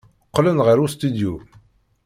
[0.27, 1.33] Qqlen ɣer ustidyu.